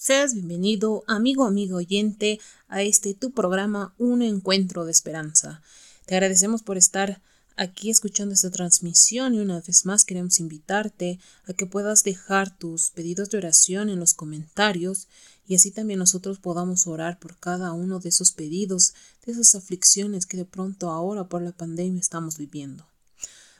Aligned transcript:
Seas 0.00 0.32
bienvenido, 0.32 1.02
amigo, 1.08 1.44
amigo 1.44 1.78
oyente, 1.78 2.38
a 2.68 2.82
este 2.82 3.14
tu 3.14 3.32
programa 3.32 3.96
Un 3.98 4.22
Encuentro 4.22 4.84
de 4.84 4.92
Esperanza. 4.92 5.60
Te 6.06 6.14
agradecemos 6.14 6.62
por 6.62 6.76
estar 6.78 7.20
aquí 7.56 7.90
escuchando 7.90 8.32
esta 8.32 8.52
transmisión 8.52 9.34
y 9.34 9.40
una 9.40 9.60
vez 9.60 9.86
más 9.86 10.04
queremos 10.04 10.38
invitarte 10.38 11.18
a 11.48 11.52
que 11.52 11.66
puedas 11.66 12.04
dejar 12.04 12.56
tus 12.56 12.90
pedidos 12.90 13.30
de 13.30 13.38
oración 13.38 13.88
en 13.88 13.98
los 13.98 14.14
comentarios 14.14 15.08
y 15.48 15.56
así 15.56 15.72
también 15.72 15.98
nosotros 15.98 16.38
podamos 16.38 16.86
orar 16.86 17.18
por 17.18 17.36
cada 17.36 17.72
uno 17.72 17.98
de 17.98 18.10
esos 18.10 18.30
pedidos, 18.30 18.94
de 19.26 19.32
esas 19.32 19.56
aflicciones 19.56 20.26
que 20.26 20.36
de 20.36 20.44
pronto 20.44 20.92
ahora 20.92 21.24
por 21.24 21.42
la 21.42 21.50
pandemia 21.50 21.98
estamos 21.98 22.38
viviendo. 22.38 22.86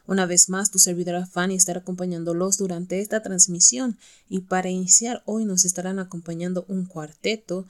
Una 0.08 0.24
vez 0.24 0.48
más, 0.48 0.70
tu 0.70 0.78
servidora 0.78 1.26
Fanny 1.26 1.54
estará 1.54 1.80
acompañándolos 1.80 2.56
durante 2.56 2.98
esta 3.02 3.22
transmisión 3.22 3.98
y 4.30 4.40
para 4.40 4.70
iniciar 4.70 5.22
hoy 5.26 5.44
nos 5.44 5.66
estarán 5.66 5.98
acompañando 5.98 6.64
un 6.66 6.86
cuarteto 6.86 7.66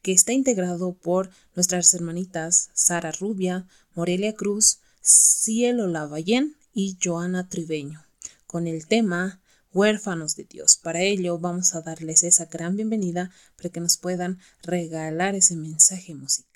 que 0.00 0.12
está 0.12 0.32
integrado 0.32 0.94
por 0.94 1.28
nuestras 1.54 1.92
hermanitas 1.92 2.70
Sara 2.72 3.12
Rubia, 3.12 3.66
Morelia 3.94 4.32
Cruz, 4.34 4.78
Cielo 5.02 5.86
Lavallén 5.86 6.56
y 6.72 6.96
Joana 7.04 7.50
Tribeño, 7.50 8.02
con 8.46 8.66
el 8.66 8.86
tema 8.86 9.42
Huérfanos 9.74 10.34
de 10.34 10.44
Dios. 10.44 10.78
Para 10.82 11.02
ello 11.02 11.38
vamos 11.38 11.74
a 11.74 11.82
darles 11.82 12.22
esa 12.22 12.46
gran 12.46 12.74
bienvenida 12.74 13.30
para 13.58 13.68
que 13.68 13.80
nos 13.80 13.98
puedan 13.98 14.38
regalar 14.62 15.34
ese 15.34 15.56
mensaje 15.56 16.14
musical. 16.14 16.48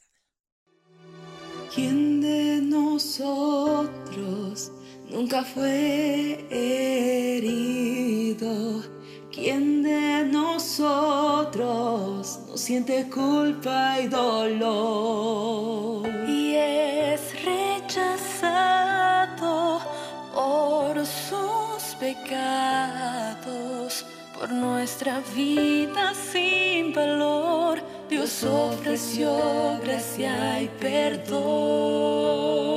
¿Quién 1.74 2.23
de 2.23 2.62
nosotros 2.62 3.92
nunca 5.10 5.42
fue 5.42 6.46
herido. 6.51 8.45
¿Quién 9.32 9.82
de 9.82 10.24
nosotros 10.24 11.65
no 12.48 12.56
siente 12.56 13.09
culpa 13.10 14.01
y 14.01 14.06
dolor? 14.09 16.09
Y 16.26 16.54
es 16.54 17.21
rechazado 17.45 18.63
por 20.35 21.04
sus 21.04 21.95
pecados, 22.01 24.07
por 24.38 24.51
nuestra 24.52 25.20
vida 25.35 26.15
sin 26.15 26.95
valor. 26.95 27.82
Dios 28.09 28.43
ofreció 28.45 29.37
gracia 29.82 30.63
y 30.63 30.68
perdón. 30.80 32.76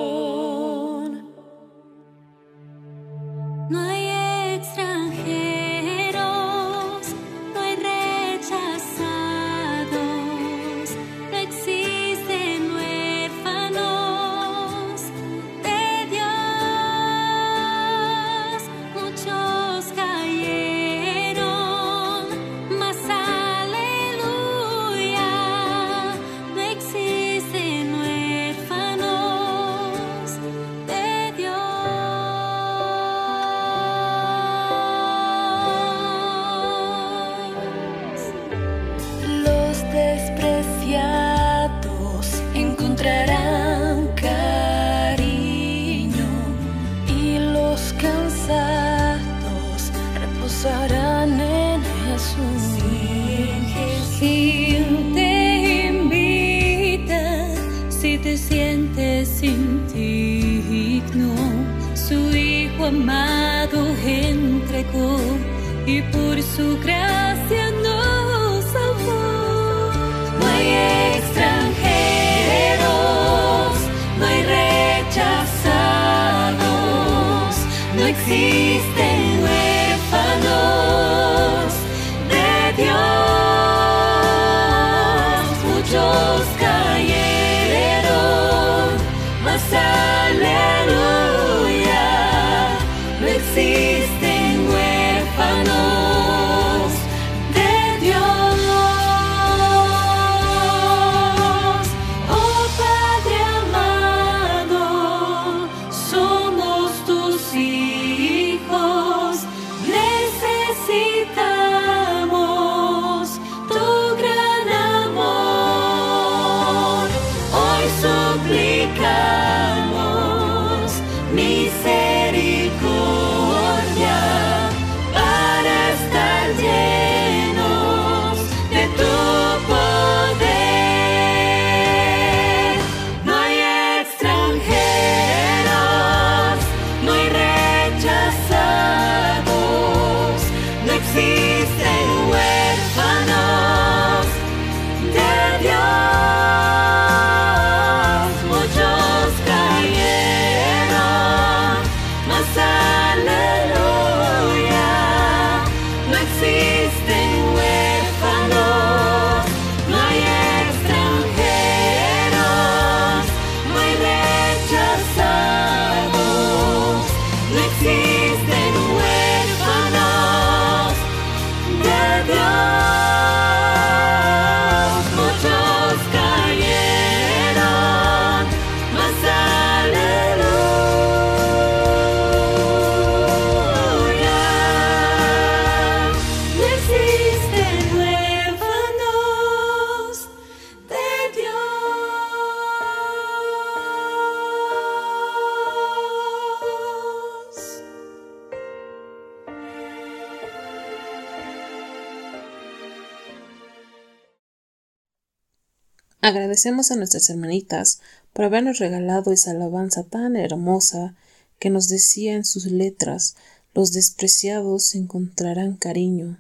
Agradecemos 206.60 206.92
a 206.92 206.98
nuestras 206.98 207.30
hermanitas 207.30 208.02
por 208.34 208.44
habernos 208.44 208.80
regalado 208.80 209.32
esa 209.32 209.52
alabanza 209.52 210.04
tan 210.04 210.36
hermosa 210.36 211.16
que 211.58 211.70
nos 211.70 211.88
decía 211.88 212.34
en 212.34 212.44
sus 212.44 212.66
letras 212.66 213.38
los 213.74 213.94
despreciados 213.94 214.94
encontrarán 214.94 215.78
cariño 215.78 216.38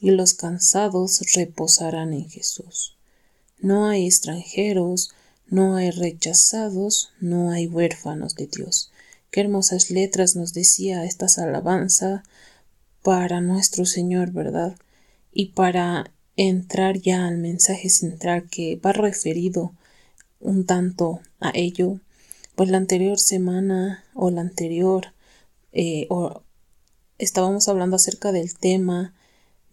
y 0.00 0.12
los 0.12 0.34
cansados 0.34 1.20
reposarán 1.34 2.12
en 2.12 2.30
Jesús. 2.30 2.96
No 3.58 3.88
hay 3.88 4.06
extranjeros, 4.06 5.10
no 5.48 5.74
hay 5.74 5.90
rechazados, 5.90 7.10
no 7.18 7.50
hay 7.50 7.66
huérfanos 7.66 8.36
de 8.36 8.46
Dios. 8.46 8.92
Qué 9.32 9.40
hermosas 9.40 9.90
letras 9.90 10.36
nos 10.36 10.52
decía 10.52 11.04
esta 11.04 11.26
alabanza 11.42 12.22
para 13.02 13.40
nuestro 13.40 13.84
Señor, 13.84 14.30
¿verdad? 14.30 14.76
Y 15.32 15.46
para 15.46 16.12
entrar 16.36 16.98
ya 16.98 17.26
al 17.26 17.38
mensaje 17.38 17.88
central 17.88 18.48
que 18.50 18.76
va 18.76 18.92
referido 18.92 19.72
un 20.40 20.66
tanto 20.66 21.20
a 21.40 21.50
ello, 21.54 21.98
pues 22.54 22.68
la 22.68 22.76
anterior 22.76 23.18
semana 23.18 24.04
o 24.14 24.30
la 24.30 24.42
anterior 24.42 25.12
eh, 25.72 26.06
o 26.10 26.42
estábamos 27.18 27.68
hablando 27.68 27.96
acerca 27.96 28.32
del 28.32 28.54
tema 28.54 29.14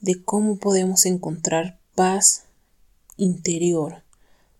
de 0.01 0.21
cómo 0.23 0.57
podemos 0.57 1.05
encontrar 1.05 1.77
paz 1.95 2.43
interior, 3.17 4.03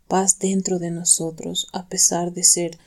paz 0.07 0.39
dentro 0.39 0.79
de 0.79 0.91
nosotros, 0.91 1.67
a 1.73 1.87
pesar 1.87 2.33
de 2.33 2.43
ser 2.43 2.77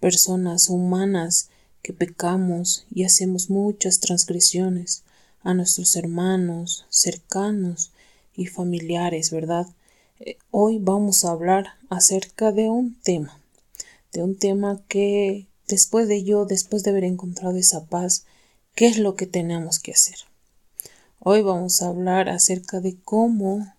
personas 0.00 0.68
humanas 0.68 1.48
que 1.82 1.92
pecamos 1.92 2.86
y 2.90 3.04
hacemos 3.04 3.50
muchas 3.50 4.00
transgresiones 4.00 5.02
a 5.42 5.54
nuestros 5.54 5.96
hermanos, 5.96 6.86
cercanos 6.90 7.92
y 8.36 8.46
familiares, 8.46 9.30
¿verdad? 9.30 9.66
Eh, 10.20 10.38
hoy 10.50 10.78
vamos 10.78 11.24
a 11.24 11.30
hablar 11.30 11.66
acerca 11.88 12.52
de 12.52 12.68
un 12.68 12.94
tema, 13.00 13.40
de 14.12 14.22
un 14.22 14.36
tema 14.36 14.80
que 14.88 15.46
después 15.68 16.08
de 16.08 16.22
yo, 16.22 16.44
después 16.44 16.82
de 16.82 16.90
haber 16.90 17.04
encontrado 17.04 17.56
esa 17.56 17.86
paz, 17.86 18.24
¿qué 18.74 18.86
es 18.86 18.98
lo 18.98 19.16
que 19.16 19.26
tenemos 19.26 19.78
que 19.78 19.92
hacer? 19.92 20.16
Hoy 21.18 21.42
vamos 21.42 21.82
a 21.82 21.88
hablar 21.88 22.28
acerca 22.28 22.80
de 22.80 22.96
cómo 23.04 23.74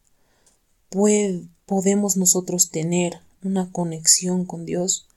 podemos 0.89 2.17
nosotros 2.17 2.71
tener 2.71 3.19
una 3.43 3.71
conexión 3.71 4.45
con 4.45 4.65
Dios. 4.65 5.07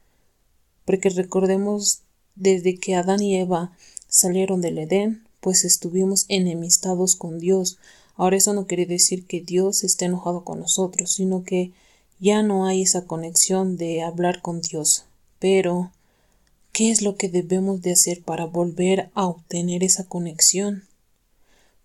Porque 0.85 1.09
recordemos, 1.09 2.01
desde 2.35 2.79
que 2.79 2.95
Adán 2.95 3.23
y 3.23 3.37
Eva 3.37 3.73
salieron 4.09 4.61
del 4.61 4.79
Edén, 4.79 5.25
pues 5.41 5.65
estuvimos 5.65 6.27
enemistados 6.29 7.17
con 7.17 7.39
Dios. 7.39 7.79
Ahora 8.21 8.37
eso 8.37 8.53
no 8.53 8.67
quiere 8.67 8.85
decir 8.85 9.27
que 9.27 9.41
Dios 9.41 9.83
esté 9.83 10.05
enojado 10.05 10.45
con 10.45 10.61
nosotros, 10.61 11.15
sino 11.15 11.43
que 11.43 11.73
ya 12.19 12.43
no 12.43 12.67
hay 12.67 12.83
esa 12.83 13.07
conexión 13.07 13.79
de 13.79 14.03
hablar 14.03 14.43
con 14.43 14.61
Dios. 14.61 15.07
Pero, 15.39 15.91
¿qué 16.73 16.91
es 16.91 17.01
lo 17.01 17.17
que 17.17 17.31
debemos 17.31 17.81
de 17.81 17.93
hacer 17.93 18.23
para 18.23 18.45
volver 18.45 19.11
a 19.15 19.27
obtener 19.27 19.83
esa 19.83 20.05
conexión? 20.05 20.85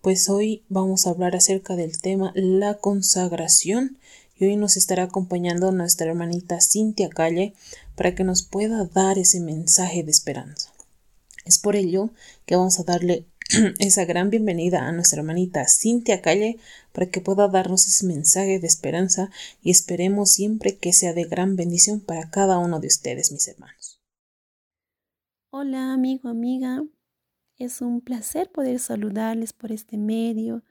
pues 0.06 0.28
hoy 0.28 0.62
vamos 0.68 1.04
a 1.04 1.10
hablar 1.10 1.34
acerca 1.34 1.74
del 1.74 2.00
tema 2.00 2.30
la 2.36 2.74
consagración 2.74 3.98
y 4.38 4.44
hoy 4.44 4.54
nos 4.54 4.76
estará 4.76 5.02
acompañando 5.02 5.72
nuestra 5.72 6.06
hermanita 6.06 6.60
Cintia 6.60 7.08
Calle 7.08 7.54
para 7.96 8.14
que 8.14 8.22
nos 8.22 8.42
pueda 8.42 8.84
dar 8.84 9.18
ese 9.18 9.40
mensaje 9.40 10.04
de 10.04 10.12
esperanza. 10.12 10.72
Es 11.44 11.58
por 11.58 11.74
ello 11.74 12.10
que 12.44 12.54
vamos 12.54 12.78
a 12.78 12.84
darle 12.84 13.26
esa 13.78 14.04
gran 14.04 14.28
bienvenida 14.30 14.88
a 14.88 14.92
nuestra 14.92 15.20
hermanita 15.20 15.66
Cintia 15.68 16.20
Calle 16.20 16.58
para 16.92 17.06
que 17.06 17.20
pueda 17.20 17.46
darnos 17.46 17.86
ese 17.86 18.04
mensaje 18.04 18.58
de 18.58 18.66
esperanza 18.66 19.30
y 19.62 19.70
esperemos 19.70 20.32
siempre 20.32 20.78
que 20.78 20.92
sea 20.92 21.12
de 21.12 21.24
gran 21.24 21.54
bendición 21.54 22.00
para 22.00 22.28
cada 22.30 22.58
uno 22.58 22.80
de 22.80 22.88
ustedes, 22.88 23.30
mis 23.30 23.46
hermanos. 23.46 24.00
Hola, 25.50 25.92
amigo, 25.92 26.28
amiga. 26.28 26.84
Es 27.56 27.80
un 27.82 28.00
placer 28.00 28.50
poder 28.50 28.80
saludarles 28.80 29.52
por 29.52 29.70
este 29.70 29.96
medio, 29.96 30.64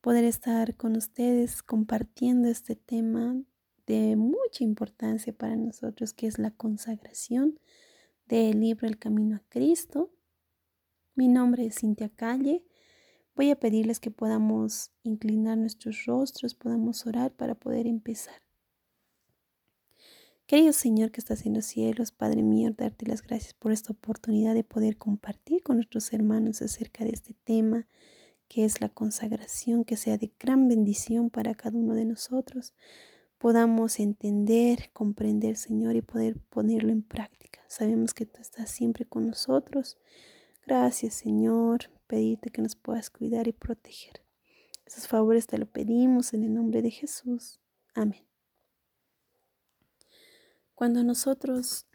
poder 0.00 0.24
estar 0.24 0.76
con 0.76 0.96
ustedes 0.96 1.62
compartiendo 1.62 2.48
este 2.48 2.74
tema 2.74 3.36
de 3.86 4.16
mucha 4.16 4.64
importancia 4.64 5.34
para 5.34 5.56
nosotros, 5.56 6.14
que 6.14 6.26
es 6.26 6.38
la 6.38 6.52
consagración 6.52 7.60
del 8.26 8.60
libro 8.60 8.88
El 8.88 8.98
Camino 8.98 9.36
a 9.36 9.42
Cristo. 9.50 10.13
Mi 11.16 11.28
nombre 11.28 11.64
es 11.64 11.76
Cintia 11.76 12.08
Calle. 12.08 12.64
Voy 13.36 13.52
a 13.52 13.56
pedirles 13.56 14.00
que 14.00 14.10
podamos 14.10 14.90
inclinar 15.04 15.56
nuestros 15.56 16.06
rostros, 16.06 16.56
podamos 16.56 17.06
orar 17.06 17.32
para 17.32 17.54
poder 17.54 17.86
empezar. 17.86 18.42
Querido 20.46 20.72
Señor 20.72 21.12
que 21.12 21.20
estás 21.20 21.46
en 21.46 21.54
los 21.54 21.66
cielos, 21.66 22.10
Padre 22.10 22.42
mío, 22.42 22.72
darte 22.76 23.06
las 23.06 23.22
gracias 23.22 23.54
por 23.54 23.70
esta 23.70 23.92
oportunidad 23.92 24.54
de 24.54 24.64
poder 24.64 24.96
compartir 24.96 25.62
con 25.62 25.76
nuestros 25.76 26.12
hermanos 26.12 26.60
acerca 26.62 27.04
de 27.04 27.10
este 27.10 27.34
tema 27.44 27.86
que 28.48 28.64
es 28.64 28.80
la 28.80 28.88
consagración, 28.88 29.84
que 29.84 29.96
sea 29.96 30.18
de 30.18 30.32
gran 30.40 30.66
bendición 30.66 31.30
para 31.30 31.54
cada 31.54 31.78
uno 31.78 31.94
de 31.94 32.06
nosotros. 32.06 32.74
Podamos 33.38 34.00
entender, 34.00 34.90
comprender, 34.92 35.56
Señor, 35.56 35.94
y 35.94 36.02
poder 36.02 36.40
ponerlo 36.50 36.90
en 36.90 37.02
práctica. 37.02 37.60
Sabemos 37.68 38.14
que 38.14 38.26
tú 38.26 38.40
estás 38.40 38.68
siempre 38.68 39.06
con 39.06 39.28
nosotros. 39.28 39.96
Gracias, 40.66 41.14
Señor. 41.14 41.90
Pedirte 42.06 42.50
que 42.50 42.62
nos 42.62 42.76
puedas 42.76 43.10
cuidar 43.10 43.48
y 43.48 43.52
proteger. 43.52 44.22
Esos 44.86 45.08
favores 45.08 45.46
te 45.46 45.58
lo 45.58 45.66
pedimos 45.66 46.34
en 46.34 46.44
el 46.44 46.54
nombre 46.54 46.82
de 46.82 46.90
Jesús. 46.90 47.60
Amén. 47.94 48.26
Cuando 50.74 51.04
nosotros 51.04 51.86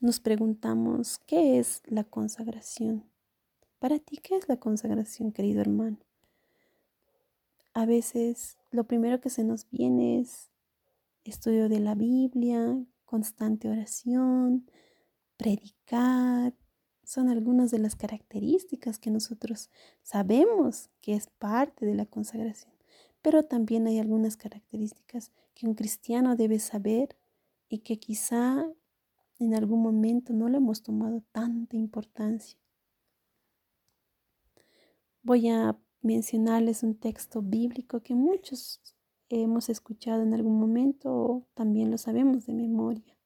nos 0.00 0.20
preguntamos, 0.20 1.18
¿qué 1.26 1.58
es 1.58 1.82
la 1.86 2.04
consagración? 2.04 3.04
Para 3.78 3.98
ti, 3.98 4.18
¿qué 4.18 4.36
es 4.36 4.48
la 4.48 4.58
consagración, 4.58 5.32
querido 5.32 5.60
hermano? 5.60 5.98
A 7.74 7.86
veces 7.86 8.58
lo 8.70 8.84
primero 8.84 9.20
que 9.20 9.30
se 9.30 9.44
nos 9.44 9.68
viene 9.70 10.20
es 10.20 10.50
estudio 11.24 11.68
de 11.68 11.80
la 11.80 11.94
Biblia, 11.94 12.76
constante 13.04 13.68
oración, 13.68 14.70
predicar. 15.36 16.54
Son 17.08 17.30
algunas 17.30 17.70
de 17.70 17.78
las 17.78 17.96
características 17.96 18.98
que 18.98 19.10
nosotros 19.10 19.70
sabemos 20.02 20.90
que 21.00 21.14
es 21.14 21.28
parte 21.38 21.86
de 21.86 21.94
la 21.94 22.04
consagración. 22.04 22.74
Pero 23.22 23.46
también 23.46 23.86
hay 23.86 23.98
algunas 23.98 24.36
características 24.36 25.32
que 25.54 25.66
un 25.66 25.72
cristiano 25.72 26.36
debe 26.36 26.58
saber 26.58 27.16
y 27.70 27.78
que 27.78 27.98
quizá 27.98 28.70
en 29.38 29.54
algún 29.54 29.80
momento 29.80 30.34
no 30.34 30.50
le 30.50 30.58
hemos 30.58 30.82
tomado 30.82 31.22
tanta 31.32 31.76
importancia. 31.76 32.58
Voy 35.22 35.48
a 35.48 35.78
mencionarles 36.02 36.82
un 36.82 36.94
texto 36.94 37.40
bíblico 37.40 38.02
que 38.02 38.14
muchos 38.14 38.82
hemos 39.30 39.70
escuchado 39.70 40.24
en 40.24 40.34
algún 40.34 40.60
momento 40.60 41.10
o 41.10 41.46
también 41.54 41.90
lo 41.90 41.96
sabemos 41.96 42.44
de 42.44 42.52
memoria, 42.52 43.16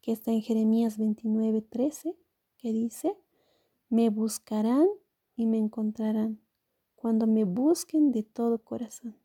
que 0.00 0.10
está 0.10 0.32
en 0.32 0.42
Jeremías 0.42 0.98
29, 0.98 1.62
13, 1.62 2.16
que 2.58 2.72
dice, 2.72 3.16
me 3.88 4.10
buscarán 4.10 4.86
y 5.34 5.46
me 5.46 5.56
encontrarán 5.56 6.40
cuando 6.94 7.26
me 7.26 7.44
busquen 7.44 8.10
de 8.10 8.24
todo 8.24 8.58
corazón. 8.58 9.16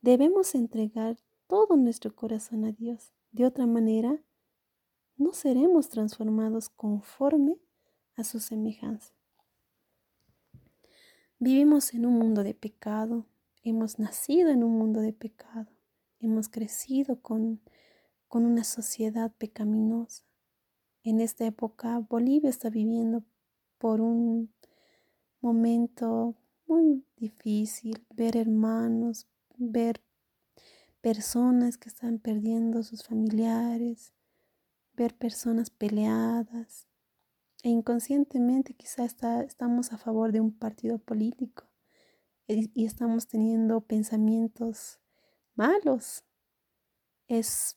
Debemos 0.00 0.54
entregar 0.54 1.18
todo 1.46 1.76
nuestro 1.76 2.16
corazón 2.16 2.64
a 2.64 2.72
Dios 2.72 3.12
de 3.30 3.46
otra 3.46 3.66
manera, 3.66 4.22
no 5.16 5.32
seremos 5.32 5.88
transformados 5.88 6.68
conforme 6.70 7.58
a 8.16 8.24
su 8.24 8.40
semejanza. 8.40 9.14
Vivimos 11.38 11.92
en 11.94 12.06
un 12.06 12.18
mundo 12.18 12.42
de 12.42 12.54
pecado, 12.54 13.26
hemos 13.62 13.98
nacido 13.98 14.50
en 14.50 14.64
un 14.64 14.78
mundo 14.78 15.00
de 15.00 15.12
pecado, 15.12 15.70
hemos 16.20 16.48
crecido 16.48 17.20
con, 17.20 17.60
con 18.28 18.44
una 18.44 18.64
sociedad 18.64 19.32
pecaminosa. 19.36 20.24
En 21.04 21.20
esta 21.20 21.44
época 21.44 21.98
Bolivia 21.98 22.48
está 22.48 22.70
viviendo 22.70 23.24
por 23.78 24.00
un 24.00 24.54
momento 25.40 26.36
muy 26.66 27.04
difícil, 27.16 28.06
ver 28.10 28.36
hermanos, 28.36 29.26
ver 29.56 30.00
personas 31.00 31.76
que 31.76 31.88
están 31.88 32.20
perdiendo 32.20 32.84
sus 32.84 33.02
familiares, 33.02 34.12
ver 34.94 35.16
personas 35.16 35.70
peleadas 35.70 36.86
e 37.64 37.70
inconscientemente 37.70 38.74
quizá 38.74 39.04
estamos 39.04 39.92
a 39.92 39.98
favor 39.98 40.30
de 40.30 40.40
un 40.40 40.56
partido 40.56 40.98
político 40.98 41.64
y 42.46 42.84
estamos 42.84 43.26
teniendo 43.26 43.80
pensamientos 43.80 45.00
malos. 45.56 46.22
Es 47.26 47.76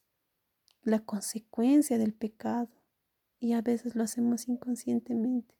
la 0.84 1.00
consecuencia 1.00 1.98
del 1.98 2.14
pecado 2.14 2.75
y 3.46 3.54
a 3.54 3.62
veces 3.62 3.94
lo 3.96 4.02
hacemos 4.02 4.48
inconscientemente. 4.48 5.54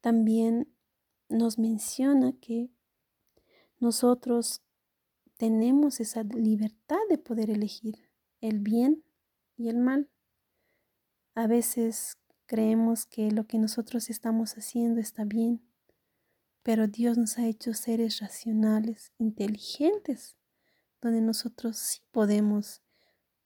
También 0.00 0.72
nos 1.28 1.58
menciona 1.58 2.32
que 2.40 2.70
nosotros 3.80 4.62
tenemos 5.36 5.98
esa 5.98 6.22
libertad 6.22 7.00
de 7.08 7.18
poder 7.18 7.50
elegir 7.50 8.08
el 8.40 8.60
bien 8.60 9.02
y 9.56 9.68
el 9.68 9.78
mal. 9.78 10.08
A 11.34 11.48
veces 11.48 12.18
creemos 12.46 13.04
que 13.04 13.32
lo 13.32 13.48
que 13.48 13.58
nosotros 13.58 14.10
estamos 14.10 14.56
haciendo 14.56 15.00
está 15.00 15.24
bien, 15.24 15.60
Pero 16.62 16.86
Dios 16.86 17.18
nos 17.18 17.36
ha 17.36 17.48
hecho 17.48 17.74
seres 17.74 18.20
racionales, 18.20 19.12
inteligentes, 19.18 20.36
donde 21.02 21.20
nosotros 21.20 21.76
sí 21.78 22.00
podemos 22.12 22.83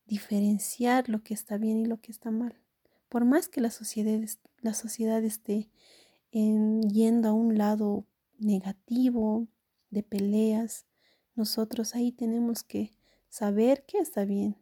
diferenciar 0.08 1.08
lo 1.08 1.22
que 1.22 1.34
está 1.34 1.58
bien 1.58 1.78
y 1.78 1.86
lo 1.86 2.00
que 2.00 2.10
está 2.10 2.30
mal. 2.30 2.58
Por 3.08 3.24
más 3.24 3.48
que 3.48 3.60
la 3.60 3.70
sociedad, 3.70 4.18
la 4.60 4.74
sociedad 4.74 5.22
esté 5.22 5.70
yendo 6.32 7.28
a 7.28 7.32
un 7.32 7.56
lado 7.56 8.04
negativo, 8.38 9.46
de 9.90 10.02
peleas, 10.02 10.86
nosotros 11.34 11.94
ahí 11.94 12.12
tenemos 12.12 12.62
que 12.62 12.92
saber 13.28 13.84
qué 13.86 13.98
está 13.98 14.24
bien. 14.24 14.56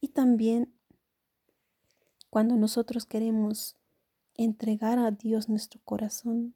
Y 0.00 0.08
también 0.08 0.72
cuando 2.30 2.56
nosotros 2.56 3.04
queremos 3.04 3.76
entregar 4.34 4.98
a 4.98 5.10
Dios 5.10 5.48
nuestro 5.48 5.80
corazón, 5.84 6.54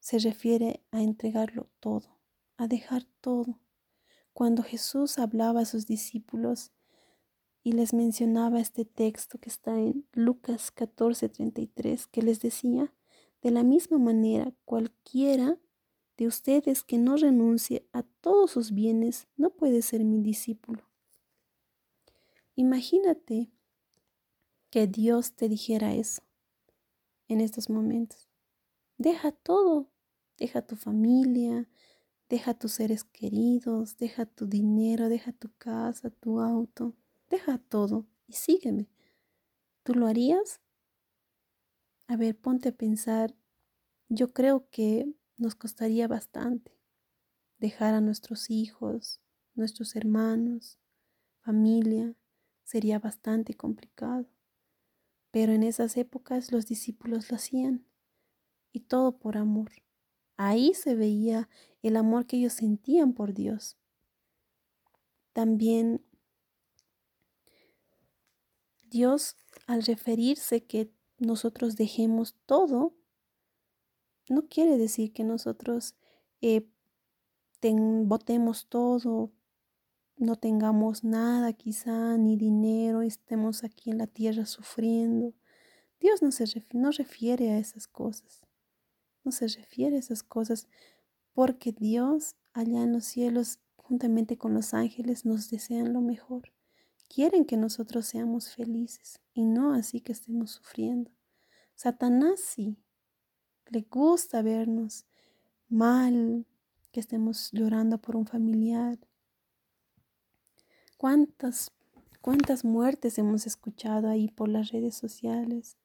se 0.00 0.18
refiere 0.18 0.82
a 0.90 1.02
entregarlo 1.02 1.68
todo, 1.80 2.08
a 2.56 2.66
dejar 2.68 3.04
todo. 3.20 3.58
Cuando 4.38 4.62
Jesús 4.62 5.18
hablaba 5.18 5.62
a 5.62 5.64
sus 5.64 5.86
discípulos 5.86 6.70
y 7.64 7.72
les 7.72 7.92
mencionaba 7.92 8.60
este 8.60 8.84
texto 8.84 9.36
que 9.38 9.48
está 9.48 9.80
en 9.80 10.06
Lucas 10.12 10.70
14:33, 10.70 12.06
que 12.06 12.22
les 12.22 12.40
decía, 12.40 12.94
de 13.42 13.50
la 13.50 13.64
misma 13.64 13.98
manera, 13.98 14.54
cualquiera 14.64 15.58
de 16.16 16.28
ustedes 16.28 16.84
que 16.84 16.98
no 16.98 17.16
renuncie 17.16 17.88
a 17.92 18.04
todos 18.04 18.52
sus 18.52 18.70
bienes 18.70 19.26
no 19.36 19.50
puede 19.50 19.82
ser 19.82 20.04
mi 20.04 20.22
discípulo. 20.22 20.84
Imagínate 22.54 23.50
que 24.70 24.86
Dios 24.86 25.32
te 25.32 25.48
dijera 25.48 25.94
eso 25.94 26.22
en 27.26 27.40
estos 27.40 27.68
momentos. 27.70 28.28
Deja 28.98 29.32
todo, 29.32 29.90
deja 30.36 30.62
tu 30.62 30.76
familia, 30.76 31.68
deja 32.28 32.54
tus 32.54 32.72
seres 32.72 33.04
queridos, 33.04 33.96
deja 33.96 34.26
tu 34.26 34.46
dinero, 34.46 35.08
deja 35.08 35.32
tu 35.32 35.50
casa, 35.56 36.10
tu 36.10 36.40
auto, 36.40 36.94
deja 37.30 37.58
todo 37.58 38.06
y 38.26 38.34
sígueme. 38.34 38.88
¿Tú 39.82 39.94
lo 39.94 40.06
harías? 40.06 40.60
A 42.06 42.16
ver, 42.16 42.36
ponte 42.38 42.70
a 42.70 42.72
pensar. 42.72 43.34
Yo 44.08 44.32
creo 44.32 44.68
que 44.70 45.12
nos 45.36 45.54
costaría 45.54 46.08
bastante 46.08 46.78
dejar 47.58 47.94
a 47.94 48.00
nuestros 48.00 48.50
hijos, 48.50 49.20
nuestros 49.54 49.96
hermanos, 49.96 50.78
familia, 51.40 52.14
sería 52.64 52.98
bastante 52.98 53.54
complicado. 53.54 54.28
Pero 55.30 55.52
en 55.52 55.62
esas 55.62 55.96
épocas 55.96 56.52
los 56.52 56.66
discípulos 56.66 57.30
lo 57.30 57.36
hacían 57.36 57.86
y 58.72 58.80
todo 58.80 59.18
por 59.18 59.36
amor. 59.36 59.70
Ahí 60.36 60.72
se 60.74 60.94
veía 60.94 61.48
el 61.82 61.96
amor 61.96 62.26
que 62.26 62.36
ellos 62.36 62.54
sentían 62.54 63.12
por 63.12 63.34
Dios. 63.34 63.76
También 65.32 66.04
Dios, 68.90 69.36
al 69.66 69.82
referirse 69.82 70.64
que 70.64 70.90
nosotros 71.18 71.76
dejemos 71.76 72.34
todo, 72.46 72.94
no 74.28 74.48
quiere 74.48 74.78
decir 74.78 75.12
que 75.12 75.24
nosotros 75.24 75.94
eh, 76.40 76.66
botemos 77.60 78.66
todo, 78.68 79.32
no 80.16 80.36
tengamos 80.36 81.04
nada 81.04 81.52
quizá, 81.52 82.16
ni 82.16 82.36
dinero, 82.36 83.02
estemos 83.02 83.64
aquí 83.64 83.90
en 83.90 83.98
la 83.98 84.06
tierra 84.06 84.46
sufriendo. 84.46 85.34
Dios 86.00 86.22
no 86.22 86.30
se 86.30 86.44
no 86.72 86.90
refiere 86.90 87.50
a 87.50 87.58
esas 87.58 87.86
cosas, 87.86 88.42
no 89.24 89.32
se 89.32 89.48
refiere 89.48 89.96
a 89.96 90.00
esas 90.00 90.22
cosas, 90.22 90.68
porque 91.38 91.70
Dios 91.70 92.34
allá 92.52 92.82
en 92.82 92.92
los 92.92 93.04
cielos, 93.04 93.60
juntamente 93.76 94.36
con 94.36 94.54
los 94.54 94.74
ángeles, 94.74 95.24
nos 95.24 95.48
desean 95.48 95.92
lo 95.92 96.00
mejor. 96.00 96.52
Quieren 97.08 97.44
que 97.44 97.56
nosotros 97.56 98.06
seamos 98.06 98.52
felices 98.52 99.20
y 99.34 99.44
no 99.44 99.72
así 99.72 100.00
que 100.00 100.10
estemos 100.10 100.50
sufriendo. 100.50 101.12
Satanás 101.76 102.40
sí, 102.40 102.76
le 103.68 103.82
gusta 103.82 104.42
vernos 104.42 105.06
mal, 105.68 106.44
que 106.90 106.98
estemos 106.98 107.50
llorando 107.52 107.98
por 107.98 108.16
un 108.16 108.26
familiar. 108.26 108.98
¿Cuántas, 110.96 111.70
cuántas 112.20 112.64
muertes 112.64 113.16
hemos 113.16 113.46
escuchado 113.46 114.08
ahí 114.08 114.26
por 114.26 114.48
las 114.48 114.72
redes 114.72 114.96
sociales? 114.96 115.76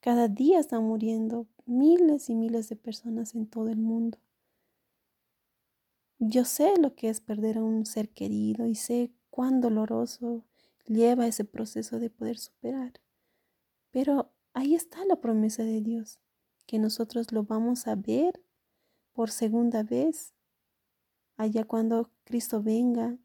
Cada 0.00 0.26
día 0.26 0.58
están 0.58 0.82
muriendo 0.82 1.46
miles 1.64 2.28
y 2.28 2.34
miles 2.34 2.68
de 2.68 2.74
personas 2.74 3.36
en 3.36 3.46
todo 3.46 3.68
el 3.68 3.78
mundo. 3.78 4.18
Yo 6.22 6.44
sé 6.44 6.74
lo 6.78 6.94
que 6.94 7.08
es 7.08 7.22
perder 7.22 7.56
a 7.56 7.64
un 7.64 7.86
ser 7.86 8.10
querido 8.10 8.66
y 8.66 8.74
sé 8.74 9.10
cuán 9.30 9.62
doloroso 9.62 10.44
lleva 10.84 11.26
ese 11.26 11.46
proceso 11.46 11.98
de 11.98 12.10
poder 12.10 12.36
superar. 12.36 12.92
Pero 13.90 14.30
ahí 14.52 14.74
está 14.74 15.02
la 15.06 15.16
promesa 15.16 15.64
de 15.64 15.80
Dios 15.80 16.20
que 16.66 16.78
nosotros 16.78 17.32
lo 17.32 17.44
vamos 17.44 17.86
a 17.86 17.94
ver 17.94 18.38
por 19.14 19.30
segunda 19.30 19.82
vez. 19.82 20.34
Allá 21.38 21.64
cuando 21.64 22.10
Cristo 22.24 22.62
venga, 22.62 23.16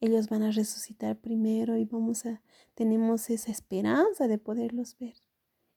ellos 0.00 0.30
van 0.30 0.42
a 0.42 0.52
resucitar 0.52 1.20
primero 1.20 1.76
y 1.76 1.84
vamos 1.84 2.24
a 2.24 2.40
tenemos 2.72 3.28
esa 3.28 3.50
esperanza 3.50 4.26
de 4.26 4.38
poderlos 4.38 4.96
ver. 4.98 5.16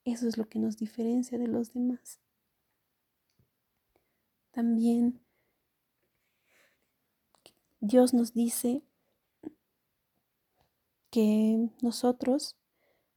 Eso 0.06 0.30
es 0.30 0.38
lo 0.38 0.48
que 0.48 0.60
nos 0.60 0.78
diferencia 0.78 1.38
de 1.38 1.48
los 1.48 1.74
demás. 1.74 2.22
También 4.52 5.23
Dios 7.84 8.14
nos 8.14 8.34
dice 8.34 8.84
que 11.12 11.70
nosotros, 11.82 12.58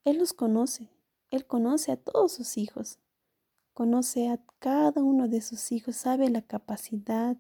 Él 0.04 0.18
nos 0.18 0.32
conoce, 0.32 0.90
Él 1.30 1.46
conoce 1.46 1.92
a 1.92 1.96
todos 1.96 2.32
sus 2.32 2.58
hijos 2.58 2.98
conoce 3.76 4.30
a 4.30 4.40
cada 4.58 5.02
uno 5.02 5.28
de 5.28 5.42
sus 5.42 5.70
hijos, 5.70 5.96
sabe 5.96 6.30
la 6.30 6.40
capacidad, 6.40 7.36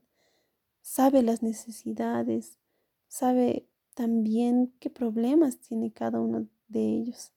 sabe 0.82 1.22
las 1.22 1.42
necesidades, 1.42 2.58
sabe 3.08 3.66
también 3.94 4.74
qué 4.78 4.90
problemas 4.90 5.60
tiene 5.60 5.94
cada 5.94 6.20
uno 6.20 6.46
de 6.68 6.80
ellos. 6.80 7.32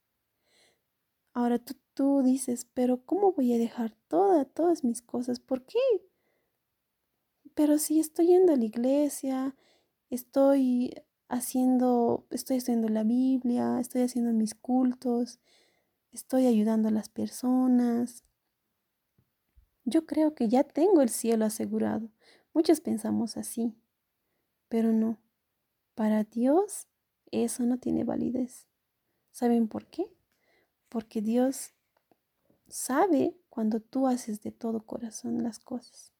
Ahora 1.31 1.59
tú, 1.59 1.75
tú 1.93 2.23
dices, 2.23 2.67
pero 2.73 3.05
¿cómo 3.05 3.31
voy 3.31 3.53
a 3.53 3.57
dejar 3.57 3.95
todas 4.09 4.83
mis 4.83 5.01
cosas? 5.01 5.39
¿Por 5.39 5.63
qué? 5.63 5.79
Pero 7.55 7.77
si 7.77 8.01
estoy 8.01 8.27
yendo 8.27 8.51
a 8.51 8.57
la 8.57 8.65
iglesia, 8.65 9.55
estoy 10.09 10.93
haciendo, 11.27 12.25
estoy 12.31 12.57
haciendo 12.57 12.89
la 12.89 13.03
Biblia, 13.03 13.79
estoy 13.79 14.01
haciendo 14.01 14.33
mis 14.33 14.55
cultos, 14.55 15.39
estoy 16.11 16.47
ayudando 16.47 16.89
a 16.89 16.91
las 16.91 17.09
personas, 17.09 18.23
yo 19.89 20.05
creo 20.05 20.35
que 20.35 20.47
ya 20.47 20.63
tengo 20.63 21.01
el 21.01 21.09
cielo 21.09 21.45
asegurado. 21.45 22.09
Muchos 22.53 22.79
pensamos 22.79 23.37
así, 23.37 23.75
pero 24.67 24.93
no. 24.93 25.17
Para 25.95 26.23
Dios 26.23 26.87
eso 27.31 27.63
no 27.63 27.77
tiene 27.77 28.03
validez. 28.03 28.67
¿Saben 29.31 29.67
por 29.67 29.87
qué? 29.87 30.05
Porque 30.89 31.21
Dios 31.21 31.73
sabe 32.67 33.35
cuando 33.49 33.79
tú 33.79 34.07
haces 34.07 34.41
de 34.41 34.51
todo 34.51 34.85
corazón 34.85 35.43
las 35.43 35.59
cosas. 35.59 36.13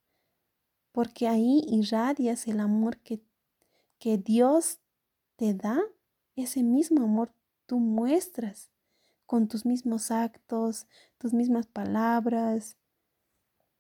Porque 0.91 1.27
ahí 1.27 1.63
irradias 1.67 2.47
el 2.47 2.59
amor 2.59 2.97
que, 2.97 3.21
que 3.99 4.17
Dios 4.17 4.79
te 5.35 5.53
da. 5.53 5.79
Ese 6.35 6.63
mismo 6.63 7.03
amor 7.03 7.31
tú 7.65 7.79
muestras 7.79 8.71
con 9.25 9.47
tus 9.47 9.65
mismos 9.65 10.09
actos, 10.09 10.87
tus 11.19 11.33
mismas 11.33 11.67
palabras, 11.67 12.77